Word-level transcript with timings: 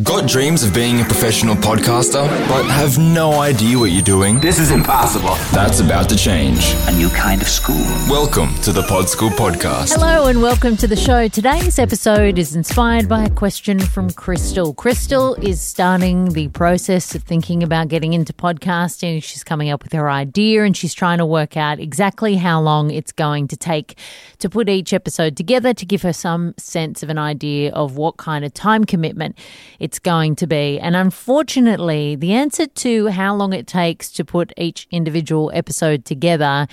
Got 0.00 0.26
dreams 0.26 0.62
of 0.64 0.72
being 0.72 1.02
a 1.02 1.04
professional 1.04 1.54
podcaster, 1.54 2.26
but 2.48 2.64
have 2.64 2.96
no 2.96 3.42
idea 3.42 3.78
what 3.78 3.90
you're 3.90 4.00
doing? 4.00 4.40
This 4.40 4.58
is 4.58 4.70
impossible. 4.70 5.34
That's 5.52 5.80
about 5.80 6.08
to 6.08 6.16
change. 6.16 6.72
A 6.86 6.92
new 6.92 7.10
kind 7.10 7.42
of 7.42 7.46
school. 7.46 7.84
Welcome 8.08 8.54
to 8.62 8.72
the 8.72 8.84
Pod 8.84 9.10
School 9.10 9.28
Podcast. 9.28 9.92
Hello 9.92 10.28
and 10.28 10.40
welcome 10.40 10.78
to 10.78 10.88
the 10.88 10.96
show. 10.96 11.28
Today's 11.28 11.78
episode 11.78 12.38
is 12.38 12.56
inspired 12.56 13.06
by 13.06 13.24
a 13.24 13.28
question 13.28 13.78
from 13.78 14.08
Crystal. 14.08 14.72
Crystal 14.72 15.34
is 15.34 15.60
starting 15.60 16.32
the 16.32 16.48
process 16.48 17.14
of 17.14 17.24
thinking 17.24 17.62
about 17.62 17.88
getting 17.88 18.14
into 18.14 18.32
podcasting. 18.32 19.22
She's 19.22 19.44
coming 19.44 19.68
up 19.68 19.82
with 19.82 19.92
her 19.92 20.10
idea 20.10 20.64
and 20.64 20.74
she's 20.74 20.94
trying 20.94 21.18
to 21.18 21.26
work 21.26 21.58
out 21.58 21.78
exactly 21.78 22.36
how 22.36 22.62
long 22.62 22.90
it's 22.90 23.12
going 23.12 23.46
to 23.48 23.58
take 23.58 23.98
to 24.38 24.48
put 24.48 24.70
each 24.70 24.94
episode 24.94 25.36
together 25.36 25.74
to 25.74 25.84
give 25.84 26.00
her 26.00 26.14
some 26.14 26.54
sense 26.56 27.02
of 27.02 27.10
an 27.10 27.18
idea 27.18 27.70
of 27.72 27.98
what 27.98 28.16
kind 28.16 28.42
of 28.42 28.54
time 28.54 28.84
commitment 28.84 29.36
it's 29.82 29.98
going 29.98 30.36
to 30.36 30.46
be. 30.46 30.78
And 30.78 30.94
unfortunately, 30.94 32.14
the 32.14 32.32
answer 32.34 32.66
to 32.68 33.08
how 33.08 33.34
long 33.34 33.52
it 33.52 33.66
takes 33.66 34.12
to 34.12 34.24
put 34.24 34.52
each 34.56 34.86
individual 34.92 35.50
episode 35.52 36.04
together 36.04 36.68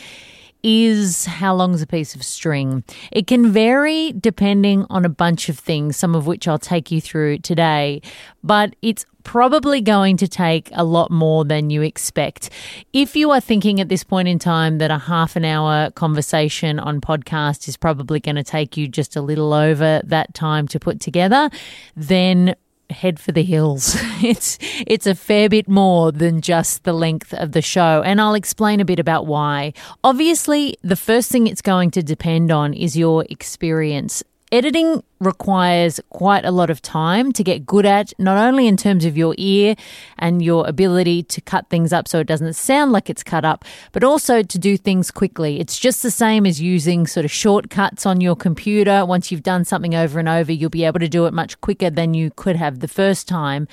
is 0.62 1.26
how 1.26 1.56
long's 1.56 1.82
a 1.82 1.88
piece 1.88 2.14
of 2.14 2.24
string. 2.24 2.84
It 3.12 3.26
can 3.26 3.52
vary 3.52 4.12
depending 4.12 4.86
on 4.92 5.06
a 5.06 5.10
bunch 5.10 5.50
of 5.50 5.58
things, 5.58 5.98
some 5.98 6.14
of 6.14 6.28
which 6.28 6.48
I'll 6.48 6.60
take 6.60 6.92
you 6.92 7.02
through 7.02 7.40
today, 7.40 8.04
but 8.44 8.76
it's 8.84 9.06
probably 9.24 9.82
going 9.82 10.18
to 10.18 10.28
take 10.28 10.70
a 10.74 10.84
lot 10.84 11.10
more 11.10 11.46
than 11.46 11.72
you 11.72 11.82
expect. 11.82 12.52
If 12.94 13.16
you 13.16 13.32
are 13.32 13.42
thinking 13.42 13.80
at 13.80 13.90
this 13.90 14.04
point 14.04 14.28
in 14.28 14.38
time 14.38 14.78
that 14.78 14.92
a 14.92 15.00
half 15.00 15.36
an 15.36 15.46
hour 15.46 15.90
conversation 15.92 16.78
on 16.78 17.02
podcast 17.02 17.68
is 17.68 17.76
probably 17.76 18.20
going 18.20 18.36
to 18.36 18.44
take 18.44 18.78
you 18.78 18.88
just 18.88 19.16
a 19.16 19.22
little 19.22 19.54
over 19.54 20.02
that 20.04 20.36
time 20.36 20.68
to 20.68 20.80
put 20.80 21.00
together, 21.00 21.50
then 21.96 22.56
head 22.90 23.20
for 23.20 23.32
the 23.32 23.44
hills. 23.44 23.96
It's 24.22 24.58
it's 24.86 25.08
a 25.08 25.16
fair 25.16 25.48
bit 25.48 25.70
more 25.70 26.12
than 26.12 26.42
just 26.42 26.84
the 26.84 26.92
length 26.92 27.34
of 27.34 27.54
the 27.54 27.62
show, 27.62 28.04
and 28.06 28.20
I'll 28.20 28.34
explain 28.34 28.82
a 28.82 28.86
bit 28.86 29.00
about 29.00 29.26
why. 29.28 29.74
Obviously, 30.04 30.78
the 30.82 30.98
first 30.98 31.32
thing 31.32 31.48
it's 31.48 31.62
going 31.62 31.92
to 31.92 32.04
depend 32.04 32.52
on 32.52 32.74
is 32.74 32.98
your 32.98 33.26
experience. 33.30 34.24
Editing 34.52 35.04
requires 35.20 36.00
quite 36.10 36.46
a 36.46 36.52
lot 36.52 36.70
of 36.70 36.82
time 36.82 37.32
to 37.34 37.44
get 37.44 37.66
good 37.66 37.86
at, 37.86 38.14
not 38.18 38.38
only 38.38 38.68
in 38.68 38.78
terms 38.78 39.06
of 39.06 39.18
your 39.18 39.36
ear 39.38 39.76
and 40.18 40.42
your 40.42 40.68
ability 40.68 41.24
to 41.24 41.42
cut 41.42 41.70
things 41.70 41.92
up 41.92 42.08
so 42.08 42.20
it 42.20 42.28
doesn't 42.28 42.54
sound 42.54 42.92
like 42.92 43.10
it's 43.10 43.24
cut 43.24 43.44
up, 43.44 43.66
but 43.92 44.04
also 44.04 44.42
to 44.42 44.60
do 44.60 44.78
things 44.78 45.12
quickly. 45.12 45.60
It's 45.60 45.78
just 45.78 46.04
the 46.04 46.12
same 46.12 46.46
as 46.46 46.62
using 46.62 47.08
sort 47.08 47.26
of 47.26 47.32
shortcuts 47.32 48.06
on 48.06 48.22
your 48.22 48.36
computer. 48.36 49.06
Once 49.06 49.32
you've 49.32 49.44
done 49.44 49.66
something 49.66 49.96
over 49.96 50.20
and 50.20 50.30
over, 50.30 50.52
you'll 50.52 50.70
be 50.70 50.86
able 50.86 51.00
to 51.00 51.10
do 51.10 51.26
it 51.26 51.34
much 51.34 51.60
quicker 51.62 51.90
than 51.90 52.14
you 52.14 52.32
could 52.36 52.56
have 52.56 52.80
the 52.80 52.88
first 52.88 53.28
time. 53.28 53.68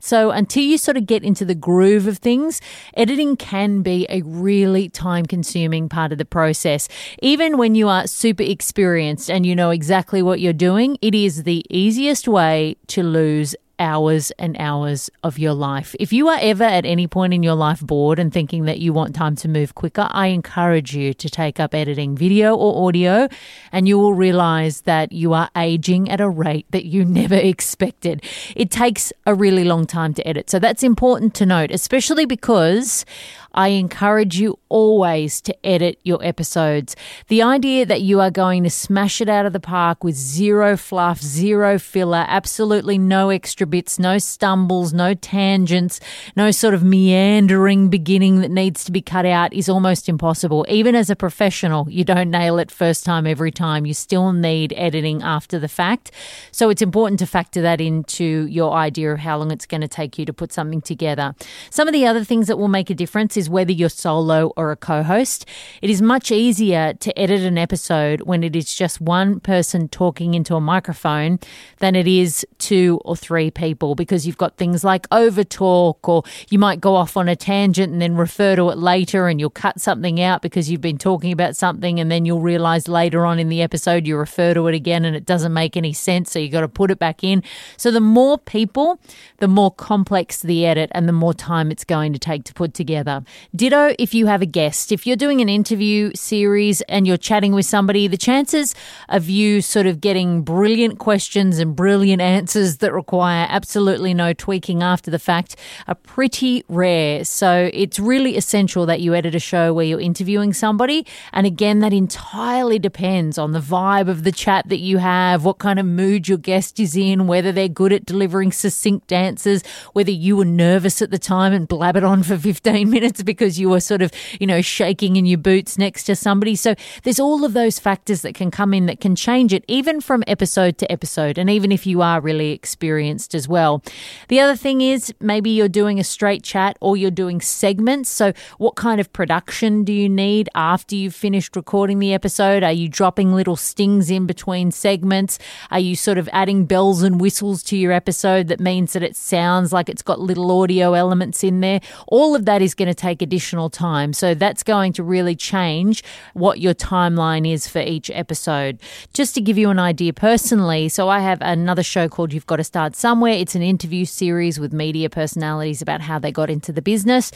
So 0.00 0.30
until 0.30 0.62
you 0.62 0.78
sort 0.78 0.96
of 0.96 1.06
get 1.06 1.24
into 1.24 1.44
the 1.44 1.54
groove 1.54 2.06
of 2.06 2.18
things, 2.18 2.60
editing 2.94 3.36
can 3.36 3.82
be 3.82 4.06
a 4.08 4.22
really 4.22 4.88
time 4.88 5.26
consuming 5.26 5.88
part 5.88 6.12
of 6.12 6.18
the 6.18 6.24
process. 6.24 6.88
Even 7.20 7.58
when 7.58 7.74
you 7.74 7.88
are 7.88 8.06
super 8.06 8.42
experienced 8.42 9.30
and 9.30 9.44
you 9.44 9.56
know 9.56 9.70
exactly 9.70 10.22
what 10.22 10.40
you're 10.40 10.52
doing, 10.52 10.87
it 11.02 11.14
is 11.14 11.42
the 11.42 11.64
easiest 11.68 12.28
way 12.28 12.76
to 12.88 13.02
lose 13.02 13.54
hours 13.78 14.30
and 14.32 14.56
hours 14.58 15.08
of 15.22 15.38
your 15.38 15.54
life. 15.54 15.94
If 16.00 16.12
you 16.12 16.28
are 16.28 16.38
ever 16.40 16.64
at 16.64 16.84
any 16.84 17.06
point 17.06 17.32
in 17.32 17.42
your 17.42 17.54
life 17.54 17.80
bored 17.80 18.18
and 18.18 18.32
thinking 18.32 18.64
that 18.64 18.80
you 18.80 18.92
want 18.92 19.14
time 19.14 19.36
to 19.36 19.48
move 19.48 19.74
quicker, 19.74 20.08
I 20.10 20.28
encourage 20.28 20.94
you 20.94 21.14
to 21.14 21.30
take 21.30 21.60
up 21.60 21.74
editing 21.74 22.16
video 22.16 22.56
or 22.56 22.88
audio 22.88 23.28
and 23.72 23.86
you 23.86 23.98
will 23.98 24.14
realize 24.14 24.82
that 24.82 25.12
you 25.12 25.32
are 25.32 25.50
aging 25.56 26.10
at 26.10 26.20
a 26.20 26.28
rate 26.28 26.66
that 26.70 26.86
you 26.86 27.04
never 27.04 27.34
expected. 27.52 28.22
It 28.56 28.70
takes 28.70 29.12
a 29.26 29.34
really 29.34 29.64
long 29.64 29.86
time 29.86 30.14
to 30.14 30.26
edit. 30.26 30.50
So 30.50 30.58
that's 30.58 30.82
important 30.82 31.34
to 31.34 31.46
note, 31.46 31.70
especially 31.70 32.26
because 32.26 33.04
I 33.54 33.68
encourage 33.68 34.38
you 34.38 34.58
always 34.68 35.40
to 35.42 35.66
edit 35.66 35.98
your 36.04 36.22
episodes. 36.24 36.94
The 37.28 37.42
idea 37.42 37.86
that 37.86 38.02
you 38.02 38.20
are 38.20 38.30
going 38.30 38.62
to 38.64 38.70
smash 38.70 39.20
it 39.20 39.28
out 39.28 39.46
of 39.46 39.52
the 39.52 39.60
park 39.60 40.04
with 40.04 40.14
zero 40.14 40.76
fluff, 40.76 41.20
zero 41.22 41.78
filler, 41.78 42.26
absolutely 42.28 42.98
no 42.98 43.30
extra 43.30 43.66
bits, 43.66 43.98
no 43.98 44.18
stumbles, 44.18 44.92
no 44.92 45.14
tangents, 45.14 46.00
no 46.36 46.50
sort 46.50 46.74
of 46.74 46.82
meandering 46.82 47.88
beginning 47.88 48.40
that 48.40 48.50
needs 48.50 48.84
to 48.84 48.92
be 48.92 49.00
cut 49.00 49.24
out 49.24 49.52
is 49.52 49.68
almost 49.68 50.08
impossible. 50.08 50.66
Even 50.68 50.94
as 50.94 51.08
a 51.08 51.16
professional, 51.16 51.88
you 51.88 52.04
don't 52.04 52.30
nail 52.30 52.58
it 52.58 52.70
first 52.70 53.04
time 53.04 53.26
every 53.26 53.50
time. 53.50 53.86
You 53.86 53.94
still 53.94 54.32
need 54.32 54.74
editing 54.76 55.22
after 55.22 55.58
the 55.58 55.68
fact. 55.68 56.10
So 56.52 56.68
it's 56.68 56.82
important 56.82 57.18
to 57.20 57.26
factor 57.26 57.62
that 57.62 57.80
into 57.80 58.46
your 58.46 58.74
idea 58.74 59.12
of 59.12 59.20
how 59.20 59.38
long 59.38 59.50
it's 59.50 59.66
going 59.66 59.80
to 59.80 59.88
take 59.88 60.18
you 60.18 60.26
to 60.26 60.32
put 60.32 60.52
something 60.52 60.82
together. 60.82 61.34
Some 61.70 61.88
of 61.88 61.94
the 61.94 62.06
other 62.06 62.24
things 62.24 62.46
that 62.48 62.58
will 62.58 62.68
make 62.68 62.90
a 62.90 62.94
difference 62.94 63.37
is 63.38 63.48
whether 63.48 63.72
you're 63.72 63.88
solo 63.88 64.52
or 64.56 64.70
a 64.70 64.76
co 64.76 65.02
host. 65.02 65.46
It 65.80 65.88
is 65.88 66.02
much 66.02 66.30
easier 66.30 66.92
to 66.92 67.18
edit 67.18 67.40
an 67.40 67.56
episode 67.56 68.22
when 68.22 68.44
it 68.44 68.54
is 68.54 68.74
just 68.74 69.00
one 69.00 69.40
person 69.40 69.88
talking 69.88 70.34
into 70.34 70.54
a 70.54 70.60
microphone 70.60 71.38
than 71.78 71.96
it 71.96 72.06
is 72.06 72.46
two 72.58 73.00
or 73.04 73.16
three 73.16 73.50
people 73.50 73.94
because 73.94 74.26
you've 74.26 74.36
got 74.36 74.56
things 74.56 74.84
like 74.84 75.06
over 75.10 75.44
talk 75.44 76.06
or 76.08 76.22
you 76.50 76.58
might 76.58 76.80
go 76.80 76.94
off 76.94 77.16
on 77.16 77.28
a 77.28 77.36
tangent 77.36 77.92
and 77.92 78.02
then 78.02 78.16
refer 78.16 78.56
to 78.56 78.68
it 78.68 78.76
later 78.76 79.28
and 79.28 79.40
you'll 79.40 79.48
cut 79.48 79.80
something 79.80 80.20
out 80.20 80.42
because 80.42 80.70
you've 80.70 80.80
been 80.80 80.98
talking 80.98 81.32
about 81.32 81.56
something 81.56 81.98
and 81.98 82.10
then 82.10 82.24
you'll 82.24 82.40
realize 82.40 82.88
later 82.88 83.24
on 83.24 83.38
in 83.38 83.48
the 83.48 83.62
episode 83.62 84.06
you 84.06 84.16
refer 84.16 84.52
to 84.52 84.66
it 84.66 84.74
again 84.74 85.04
and 85.04 85.14
it 85.14 85.24
doesn't 85.24 85.52
make 85.52 85.76
any 85.76 85.92
sense 85.92 86.32
so 86.32 86.38
you've 86.38 86.52
got 86.52 86.60
to 86.62 86.68
put 86.68 86.90
it 86.90 86.98
back 86.98 87.22
in. 87.22 87.42
So 87.76 87.90
the 87.90 88.00
more 88.00 88.36
people, 88.36 88.98
the 89.38 89.48
more 89.48 89.70
complex 89.70 90.42
the 90.42 90.66
edit 90.66 90.90
and 90.92 91.08
the 91.08 91.12
more 91.12 91.34
time 91.34 91.70
it's 91.70 91.84
going 91.84 92.12
to 92.12 92.18
take 92.18 92.44
to 92.44 92.54
put 92.54 92.74
together. 92.74 93.22
Ditto 93.54 93.94
if 93.98 94.14
you 94.14 94.26
have 94.26 94.42
a 94.42 94.46
guest. 94.46 94.92
If 94.92 95.06
you're 95.06 95.16
doing 95.16 95.40
an 95.40 95.48
interview 95.48 96.12
series 96.14 96.80
and 96.82 97.06
you're 97.06 97.16
chatting 97.16 97.52
with 97.52 97.66
somebody, 97.66 98.08
the 98.08 98.16
chances 98.16 98.74
of 99.08 99.28
you 99.28 99.60
sort 99.60 99.86
of 99.86 100.00
getting 100.00 100.42
brilliant 100.42 100.98
questions 100.98 101.58
and 101.58 101.74
brilliant 101.74 102.22
answers 102.38 102.78
that 102.78 102.92
require 102.92 103.46
absolutely 103.48 104.14
no 104.14 104.32
tweaking 104.32 104.82
after 104.82 105.10
the 105.10 105.18
fact 105.18 105.56
are 105.86 105.94
pretty 105.94 106.64
rare. 106.68 107.24
So 107.24 107.70
it's 107.72 107.98
really 107.98 108.36
essential 108.36 108.86
that 108.86 109.00
you 109.00 109.14
edit 109.14 109.34
a 109.34 109.40
show 109.40 109.72
where 109.72 109.84
you're 109.84 110.00
interviewing 110.00 110.52
somebody. 110.52 111.06
And 111.32 111.46
again, 111.46 111.80
that 111.80 111.92
entirely 111.92 112.78
depends 112.78 113.38
on 113.38 113.52
the 113.52 113.60
vibe 113.60 114.08
of 114.08 114.24
the 114.24 114.32
chat 114.32 114.68
that 114.68 114.78
you 114.78 114.98
have, 114.98 115.44
what 115.44 115.58
kind 115.58 115.78
of 115.78 115.86
mood 115.86 116.28
your 116.28 116.38
guest 116.38 116.80
is 116.80 116.96
in, 116.96 117.26
whether 117.26 117.52
they're 117.52 117.68
good 117.68 117.92
at 117.92 118.06
delivering 118.06 118.52
succinct 118.52 119.12
answers, 119.12 119.62
whether 119.92 120.10
you 120.10 120.36
were 120.36 120.44
nervous 120.44 121.02
at 121.02 121.10
the 121.10 121.18
time 121.18 121.52
and 121.52 121.68
blabbered 121.68 122.08
on 122.08 122.22
for 122.22 122.36
15 122.48 122.88
minutes 122.88 123.17
because 123.22 123.58
you 123.58 123.68
were 123.68 123.80
sort 123.80 124.02
of, 124.02 124.10
you 124.40 124.46
know, 124.46 124.60
shaking 124.60 125.16
in 125.16 125.26
your 125.26 125.38
boots 125.38 125.78
next 125.78 126.04
to 126.04 126.16
somebody. 126.16 126.54
So 126.56 126.74
there's 127.02 127.20
all 127.20 127.44
of 127.44 127.52
those 127.52 127.78
factors 127.78 128.22
that 128.22 128.34
can 128.34 128.50
come 128.50 128.74
in 128.74 128.86
that 128.86 129.00
can 129.00 129.16
change 129.16 129.52
it, 129.52 129.64
even 129.68 130.00
from 130.00 130.22
episode 130.26 130.78
to 130.78 130.90
episode, 130.92 131.38
and 131.38 131.48
even 131.50 131.72
if 131.72 131.86
you 131.86 132.02
are 132.02 132.20
really 132.20 132.52
experienced 132.52 133.34
as 133.34 133.48
well. 133.48 133.82
The 134.28 134.40
other 134.40 134.56
thing 134.56 134.80
is 134.80 135.12
maybe 135.20 135.50
you're 135.50 135.68
doing 135.68 135.98
a 135.98 136.04
straight 136.04 136.42
chat 136.42 136.76
or 136.80 136.96
you're 136.96 137.10
doing 137.10 137.40
segments. 137.40 138.10
So, 138.10 138.32
what 138.58 138.76
kind 138.76 139.00
of 139.00 139.12
production 139.12 139.84
do 139.84 139.92
you 139.92 140.08
need 140.08 140.48
after 140.54 140.94
you've 140.94 141.14
finished 141.14 141.56
recording 141.56 141.98
the 141.98 142.14
episode? 142.14 142.62
Are 142.62 142.72
you 142.72 142.88
dropping 142.88 143.32
little 143.34 143.56
stings 143.56 144.10
in 144.10 144.26
between 144.26 144.70
segments? 144.70 145.38
Are 145.70 145.80
you 145.80 145.96
sort 145.96 146.18
of 146.18 146.28
adding 146.32 146.66
bells 146.66 147.02
and 147.02 147.20
whistles 147.20 147.62
to 147.64 147.76
your 147.76 147.92
episode 147.92 148.48
that 148.48 148.60
means 148.60 148.92
that 148.92 149.02
it 149.02 149.16
sounds 149.16 149.72
like 149.72 149.88
it's 149.88 150.02
got 150.02 150.20
little 150.20 150.50
audio 150.50 150.92
elements 150.94 151.42
in 151.42 151.60
there? 151.60 151.80
All 152.06 152.34
of 152.34 152.44
that 152.44 152.62
is 152.62 152.74
going 152.74 152.88
to 152.88 152.94
take 152.94 153.07
additional 153.22 153.70
time. 153.70 154.12
So 154.12 154.34
that's 154.34 154.62
going 154.62 154.92
to 154.94 155.02
really 155.02 155.34
change 155.34 156.04
what 156.34 156.60
your 156.60 156.74
timeline 156.74 157.50
is 157.50 157.66
for 157.66 157.80
each 157.80 158.10
episode. 158.10 158.78
Just 159.14 159.34
to 159.34 159.40
give 159.40 159.58
you 159.58 159.70
an 159.70 159.78
idea 159.78 160.12
personally, 160.12 160.88
so 160.88 161.08
I 161.08 161.20
have 161.20 161.38
another 161.40 161.82
show 161.82 162.08
called 162.08 162.32
You've 162.32 162.46
Got 162.46 162.56
to 162.56 162.64
Start 162.64 162.94
Somewhere. 162.94 163.32
It's 163.32 163.54
an 163.54 163.62
interview 163.62 164.04
series 164.04 164.60
with 164.60 164.72
media 164.72 165.08
personalities 165.08 165.82
about 165.82 166.02
how 166.02 166.18
they 166.18 166.32
got 166.32 166.50
into 166.50 166.72
the 166.72 166.82
business. 166.82 167.32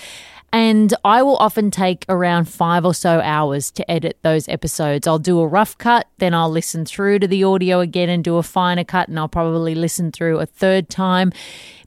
And 0.53 0.95
I 1.05 1.23
will 1.23 1.37
often 1.37 1.71
take 1.71 2.05
around 2.09 2.45
five 2.45 2.85
or 2.85 2.95
so 2.95 3.21
hours 3.21 3.71
to 3.73 3.91
edit 3.91 4.19
those 4.23 4.49
episodes. 4.49 5.07
I'll 5.07 5.19
do 5.19 5.41
a 5.41 5.47
rough 5.47 5.79
cut, 5.79 6.09
then 6.19 6.35
I'll 6.35 6.51
listen 6.51 6.85
through 6.85 7.21
to 7.21 7.27
the 7.27 7.43
audio 7.45 7.81
again 7.81 8.09
and 8.09 8.23
do 8.23 8.37
a 8.37 8.43
finer 8.43 8.85
cut, 8.85 9.09
and 9.09 9.19
I'll 9.19 9.29
probably 9.29 9.75
listen 9.75 10.13
through 10.13 10.41
a 10.41 10.47
third 10.47 10.91
time 10.91 11.33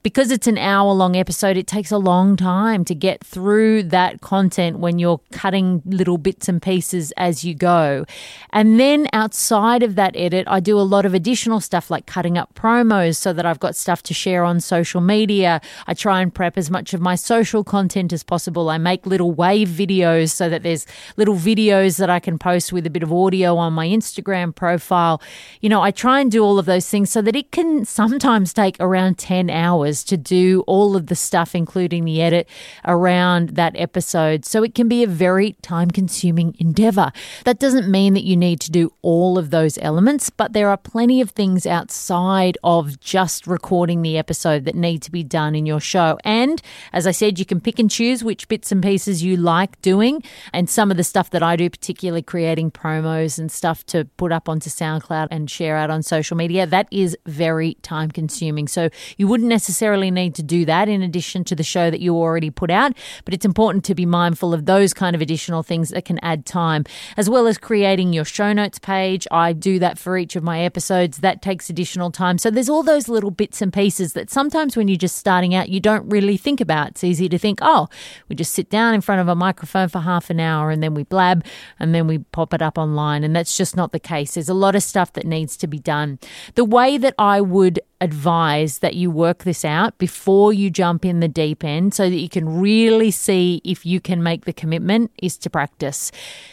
because 0.06 0.30
it's 0.30 0.46
an 0.46 0.60
hour 0.60 0.94
long 0.94 1.16
episode, 1.16 1.58
it 1.58 1.66
takes 1.66 1.90
a 1.90 1.98
long 1.98 2.38
time 2.38 2.86
to 2.86 2.94
get 2.94 3.24
through 3.24 3.82
that 3.82 4.22
content 4.22 4.78
when 4.78 5.00
you're 5.00 5.20
cutting 5.32 5.82
little 5.84 6.20
bits 6.20 6.48
and 6.48 6.62
pieces 6.62 7.12
as 7.18 7.44
you 7.44 7.56
go. 7.56 8.06
And 8.52 8.80
then 8.80 9.08
outside 9.14 9.82
of 9.82 9.96
that 9.96 10.14
edit, 10.16 10.46
I 10.48 10.60
do 10.60 10.80
a 10.80 10.86
lot 10.86 11.08
of 11.08 11.16
additional 11.16 11.60
stuff 11.60 11.90
like 11.90 12.06
cutting 12.06 12.38
up 12.38 12.54
promos 12.54 13.16
so 13.16 13.34
that 13.34 13.48
I've 13.48 13.60
got 13.60 13.76
stuff 13.76 14.04
to 14.04 14.14
share 14.14 14.44
on 14.44 14.60
social 14.60 15.02
media. 15.02 15.60
I 15.88 15.96
try 15.96 16.22
and 16.22 16.32
prep 16.32 16.56
as 16.56 16.70
much 16.70 16.94
of 16.94 17.02
my 17.02 17.16
social 17.16 17.64
content 17.64 18.14
as 18.14 18.22
possible. 18.22 18.55
I 18.70 18.78
make 18.78 19.06
little 19.06 19.32
wave 19.32 19.68
videos 19.68 20.32
so 20.32 20.50
that 20.50 20.64
there's 20.64 20.86
little 21.18 21.36
videos 21.36 21.98
that 21.98 22.10
I 22.10 22.20
can 22.20 22.40
post 22.40 22.72
with 22.72 22.88
a 22.88 22.90
bit 22.90 23.04
of 23.04 23.12
audio 23.12 23.58
on 23.58 23.74
my 23.74 23.88
Instagram 23.88 24.56
profile. 24.56 25.22
You 25.62 25.70
know, 25.70 25.82
I 25.82 25.92
try 25.92 26.22
and 26.22 26.32
do 26.32 26.44
all 26.44 26.58
of 26.58 26.66
those 26.66 26.90
things 26.90 27.12
so 27.12 27.22
that 27.22 27.36
it 27.36 27.52
can 27.52 27.86
sometimes 27.86 28.54
take 28.54 28.78
around 28.80 29.18
10 29.18 29.50
hours 29.50 30.04
to 30.06 30.18
do 30.18 30.64
all 30.68 30.96
of 30.96 31.08
the 31.08 31.16
stuff, 31.16 31.54
including 31.54 32.06
the 32.06 32.22
edit 32.22 32.48
around 32.86 33.50
that 33.50 33.74
episode. 33.76 34.46
So 34.46 34.64
it 34.64 34.74
can 34.74 34.88
be 34.88 35.04
a 35.04 35.08
very 35.08 35.54
time 35.62 35.92
consuming 35.92 36.56
endeavor. 36.60 37.12
That 37.44 37.60
doesn't 37.60 37.90
mean 37.90 38.14
that 38.14 38.24
you 38.24 38.38
need 38.38 38.60
to 38.62 38.72
do 38.72 38.94
all 39.02 39.38
of 39.38 39.50
those 39.50 39.78
elements, 39.80 40.30
but 40.30 40.54
there 40.54 40.70
are 40.70 40.78
plenty 40.78 41.22
of 41.22 41.32
things 41.32 41.66
outside 41.66 42.58
of 42.64 43.00
just 43.00 43.48
recording 43.48 44.02
the 44.02 44.18
episode 44.18 44.66
that 44.66 44.76
need 44.76 45.02
to 45.04 45.12
be 45.12 45.24
done 45.24 45.56
in 45.56 45.66
your 45.66 45.80
show. 45.80 46.18
And 46.24 46.62
as 46.94 47.06
I 47.08 47.12
said, 47.12 47.40
you 47.40 47.46
can 47.46 47.60
pick 47.60 47.80
and 47.80 47.90
choose 47.90 48.24
which 48.24 48.45
bits 48.48 48.72
and 48.72 48.82
pieces 48.82 49.24
you 49.24 49.38
like 49.38 49.82
doing. 49.82 50.24
And 50.54 50.70
some 50.70 50.92
of 50.92 50.98
the 50.98 51.04
stuff 51.04 51.30
that 51.32 51.44
I 51.44 51.56
do, 51.56 51.70
particularly 51.70 52.22
creating 52.22 52.72
promos 52.72 53.38
and 53.40 53.52
stuff 53.52 53.86
to 53.88 54.06
put 54.18 54.32
up 54.32 54.48
onto 54.50 54.70
SoundCloud 54.70 55.28
and 55.32 55.50
share 55.50 55.78
out 55.78 55.90
on 55.90 56.04
social 56.04 56.38
media, 56.38 56.66
that 56.66 56.88
is 56.92 57.18
very 57.26 57.76
time 57.82 58.12
consuming. 58.12 58.68
So 58.68 58.90
you 59.18 59.28
wouldn't 59.28 59.50
necessarily 59.50 60.12
need 60.12 60.36
to 60.36 60.44
do 60.44 60.66
that 60.66 60.90
in 60.90 61.02
addition 61.02 61.44
to 61.46 61.56
the 61.56 61.64
show 61.64 61.90
that 61.90 62.00
you 62.00 62.16
already 62.16 62.50
put 62.50 62.72
out, 62.72 62.94
but 63.24 63.34
it's 63.34 63.46
important 63.46 63.84
to 63.86 63.96
be 63.96 64.06
mindful 64.06 64.54
of 64.54 64.66
those 64.66 64.94
kind 64.94 65.16
of 65.16 65.22
additional 65.22 65.64
things 65.64 65.90
that 65.90 66.06
can 66.06 66.20
add 66.22 66.46
time, 66.46 66.84
as 67.18 67.30
well 67.30 67.48
as 67.48 67.58
creating 67.58 68.14
your 68.14 68.26
show 68.26 68.54
notes 68.54 68.80
page. 68.80 69.28
I 69.32 69.54
do 69.54 69.80
that 69.80 69.98
for 69.98 70.18
each 70.18 70.36
of 70.36 70.44
my 70.44 70.62
episodes. 70.62 71.20
That 71.20 71.42
takes 71.42 71.70
additional 71.70 72.12
time. 72.12 72.38
So 72.38 72.50
there's 72.50 72.70
all 72.70 72.84
those 72.84 73.08
little 73.08 73.32
bits 73.32 73.62
and 73.62 73.72
pieces 73.74 74.14
that 74.14 74.30
sometimes 74.30 74.76
when 74.78 74.88
you're 74.88 74.98
just 74.98 75.18
starting 75.18 75.56
out, 75.56 75.70
you 75.70 75.80
don't 75.80 76.08
really 76.10 76.38
think 76.38 76.62
about. 76.62 76.90
It's 76.90 77.04
easy 77.04 77.30
to 77.30 77.38
think, 77.38 77.60
oh, 77.62 77.88
we 78.30 78.35
just 78.36 78.54
sit 78.54 78.70
down 78.70 78.94
in 78.94 79.02
front 79.02 79.22
of 79.22 79.28
a 79.28 79.36
microphone 79.36 79.90
for 79.90 80.00
half 80.00 80.30
an 80.30 80.40
hour 80.40 80.70
and 80.70 80.84
then 80.84 80.94
we 80.94 81.04
blab 81.04 81.46
and 81.80 81.96
then 81.96 82.08
we 82.08 82.20
pop 82.20 82.54
it 82.54 82.62
up 82.62 82.78
online. 82.78 83.24
And 83.24 83.36
that's 83.36 83.58
just 83.58 83.76
not 83.76 83.92
the 83.92 84.00
case. 84.00 84.36
There's 84.36 84.50
a 84.50 84.54
lot 84.54 84.76
of 84.76 84.84
stuff 84.84 85.14
that 85.14 85.26
needs 85.26 85.58
to 85.58 85.68
be 85.68 85.80
done. 85.80 86.20
The 86.56 86.66
way 86.66 86.98
that 86.98 87.16
I 87.18 87.42
would 87.42 87.80
advise 88.02 88.80
that 88.80 88.96
you 88.96 89.10
work 89.10 89.44
this 89.46 89.64
out 89.64 89.98
before 89.98 90.52
you 90.52 90.70
jump 90.70 91.06
in 91.06 91.22
the 91.22 91.28
deep 91.28 91.64
end 91.64 91.94
so 91.94 92.10
that 92.10 92.18
you 92.18 92.28
can 92.28 92.60
really 92.60 93.10
see 93.10 93.62
if 93.64 93.86
you 93.86 94.02
can 94.02 94.22
make 94.22 94.44
the 94.44 94.54
commitment 94.54 95.12
is 95.22 95.38
to 95.38 95.50
practice. 95.50 96.12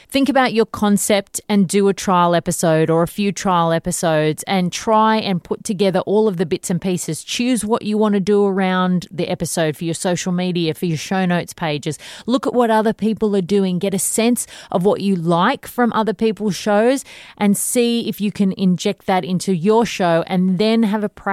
Think 0.09 0.29
about 0.29 0.53
your 0.53 0.67
concept 0.67 1.41
and 1.49 1.67
do 1.67 1.89
a 1.89 1.94
trial 1.94 2.35
episode 2.35 2.91
or 2.91 3.03
a 3.03 3.09
few 3.09 3.33
trial 3.33 3.73
episodes 3.73 4.44
and 4.44 4.73
try 4.73 5.17
and 5.17 5.43
put 5.43 5.65
together 5.65 6.00
all 6.00 6.29
of 6.29 6.37
the 6.37 6.47
bits 6.47 6.71
and 6.71 6.81
pieces. 6.81 7.25
Choose 7.25 7.65
what 7.65 7.83
you 7.83 7.99
want 7.99 8.15
to 8.15 8.21
do 8.21 8.45
around 8.45 9.09
the 9.11 9.29
episode 9.29 9.77
for 9.77 9.85
your 9.85 9.95
social 9.95 10.31
media, 10.31 10.75
for 10.75 10.87
your 10.87 10.99
show 10.99 11.27
notes 11.27 11.53
pages. 11.53 11.99
Look 12.27 12.47
at 12.47 12.55
what 12.55 12.71
other 12.71 12.93
people 12.93 13.35
are 13.35 13.41
doing, 13.41 13.79
get 13.79 13.95
a 13.95 13.99
sense 13.99 14.47
of 14.71 14.85
what 14.85 15.00
you 15.00 15.17
like 15.17 15.67
from 15.67 15.93
other 15.93 16.15
people's 16.15 16.55
shows 16.55 17.05
and 17.37 17.56
see 17.56 18.09
if 18.09 18.21
you 18.21 18.31
can 18.31 18.53
inject 18.53 19.06
that 19.06 19.25
into 19.25 19.53
your 19.53 19.85
show 19.85 20.23
and 20.29 20.59
then 20.59 20.85
have 20.85 21.03
a 21.03 21.09
practice 21.09 21.31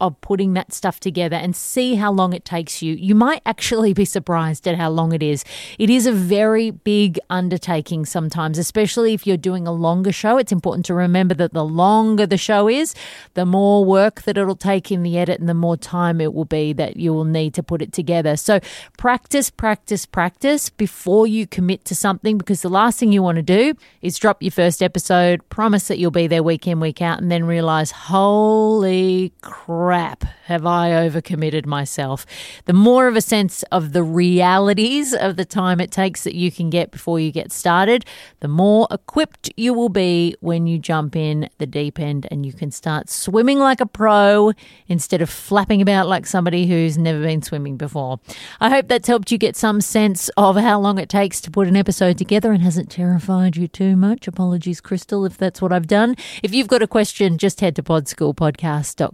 of 0.00 0.20
putting 0.20 0.54
that 0.54 0.72
stuff 0.72 1.00
together 1.00 1.36
and 1.36 1.56
see 1.56 1.94
how 1.94 2.12
long 2.12 2.32
it 2.32 2.44
takes 2.44 2.82
you. 2.82 2.94
You 2.94 3.14
might 3.14 3.42
actually 3.46 3.92
be 3.92 4.04
surprised 4.04 4.66
at 4.68 4.76
how 4.76 4.90
long 4.90 5.12
it 5.12 5.22
is. 5.22 5.44
It 5.78 5.90
is 5.90 6.06
a 6.06 6.12
very 6.12 6.70
big 6.70 7.18
undertaking 7.30 8.04
sometimes, 8.06 8.58
especially 8.58 9.14
if 9.14 9.26
you're 9.26 9.36
doing 9.36 9.66
a 9.66 9.72
longer 9.72 10.12
show. 10.12 10.38
It's 10.38 10.52
important 10.52 10.86
to 10.86 10.94
remember 10.94 11.34
that 11.34 11.52
the 11.52 11.64
longer 11.64 12.26
the 12.26 12.36
show 12.36 12.68
is, 12.68 12.94
the 13.34 13.46
more 13.46 13.84
work 13.84 14.22
that 14.22 14.36
it'll 14.36 14.56
take 14.56 14.90
in 14.90 15.02
the 15.02 15.18
edit 15.18 15.40
and 15.40 15.48
the 15.48 15.54
more 15.54 15.76
time 15.76 16.20
it 16.20 16.34
will 16.34 16.44
be 16.44 16.72
that 16.74 16.96
you 16.96 17.12
will 17.12 17.24
need 17.24 17.54
to 17.54 17.62
put 17.62 17.82
it 17.82 17.92
together. 17.92 18.36
So 18.36 18.60
practice, 18.98 19.50
practice, 19.50 20.06
practice 20.06 20.70
before 20.70 21.26
you 21.26 21.46
commit 21.46 21.84
to 21.86 21.94
something 21.94 22.38
because 22.38 22.62
the 22.62 22.68
last 22.68 22.98
thing 22.98 23.12
you 23.12 23.22
want 23.22 23.36
to 23.36 23.42
do 23.42 23.74
is 24.02 24.18
drop 24.18 24.42
your 24.42 24.52
first 24.52 24.82
episode, 24.82 25.48
promise 25.48 25.88
that 25.88 25.98
you'll 25.98 26.10
be 26.10 26.26
there 26.26 26.42
week 26.42 26.66
in, 26.66 26.80
week 26.80 27.00
out, 27.00 27.20
and 27.20 27.30
then 27.30 27.44
realize, 27.44 27.90
holy 27.90 29.21
crap, 29.40 30.24
have 30.44 30.66
I 30.66 30.90
overcommitted 30.90 31.66
myself? 31.66 32.26
The 32.64 32.72
more 32.72 33.06
of 33.06 33.16
a 33.16 33.20
sense 33.20 33.62
of 33.64 33.92
the 33.92 34.02
realities 34.02 35.14
of 35.14 35.36
the 35.36 35.44
time 35.44 35.80
it 35.80 35.90
takes 35.90 36.24
that 36.24 36.34
you 36.34 36.50
can 36.50 36.70
get 36.70 36.90
before 36.90 37.20
you 37.20 37.30
get 37.30 37.52
started, 37.52 38.04
the 38.40 38.48
more 38.48 38.88
equipped 38.90 39.52
you 39.56 39.74
will 39.74 39.88
be 39.88 40.34
when 40.40 40.66
you 40.66 40.78
jump 40.78 41.14
in 41.14 41.48
the 41.58 41.66
deep 41.66 42.00
end 42.00 42.26
and 42.30 42.44
you 42.44 42.52
can 42.52 42.70
start 42.70 43.08
swimming 43.08 43.58
like 43.58 43.80
a 43.80 43.86
pro 43.86 44.52
instead 44.88 45.22
of 45.22 45.30
flapping 45.30 45.80
about 45.80 46.08
like 46.08 46.26
somebody 46.26 46.66
who's 46.66 46.98
never 46.98 47.20
been 47.20 47.42
swimming 47.42 47.76
before. 47.76 48.20
I 48.60 48.70
hope 48.70 48.88
that's 48.88 49.08
helped 49.08 49.30
you 49.30 49.38
get 49.38 49.56
some 49.56 49.80
sense 49.80 50.28
of 50.36 50.56
how 50.56 50.80
long 50.80 50.98
it 50.98 51.08
takes 51.08 51.40
to 51.42 51.50
put 51.50 51.68
an 51.68 51.76
episode 51.76 52.18
together 52.18 52.52
and 52.52 52.62
hasn't 52.62 52.90
terrified 52.90 53.56
you 53.56 53.68
too 53.68 53.96
much. 53.96 54.26
Apologies, 54.26 54.80
Crystal, 54.80 55.24
if 55.24 55.36
that's 55.36 55.62
what 55.62 55.72
I've 55.72 55.86
done. 55.86 56.16
If 56.42 56.52
you've 56.52 56.68
got 56.68 56.82
a 56.82 56.86
question, 56.86 57.38
just 57.38 57.60
head 57.60 57.76
to 57.76 57.82
podschoolpodcast.com 57.82 59.11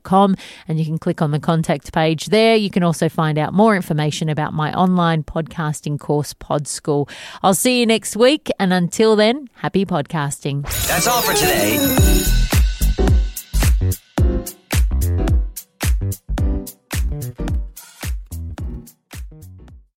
and 0.68 0.78
you 0.78 0.84
can 0.84 0.98
click 0.98 1.22
on 1.22 1.30
the 1.30 1.40
contact 1.40 1.92
page 1.92 2.26
there. 2.26 2.56
You 2.56 2.70
can 2.70 2.82
also 2.82 3.08
find 3.08 3.38
out 3.38 3.52
more 3.52 3.76
information 3.76 4.28
about 4.28 4.52
my 4.52 4.72
online 4.72 5.22
podcasting 5.22 5.98
course, 5.98 6.32
Pod 6.34 6.66
School. 6.66 7.08
I'll 7.42 7.54
see 7.54 7.80
you 7.80 7.86
next 7.86 8.16
week. 8.16 8.50
And 8.58 8.72
until 8.72 9.16
then, 9.16 9.48
happy 9.54 9.84
podcasting. 9.84 10.62
That's 10.88 11.06
all 11.06 11.22
for 11.22 11.34
today. 11.34 12.47